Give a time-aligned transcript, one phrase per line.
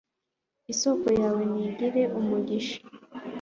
[0.73, 2.79] isoko yawe nigire umugisha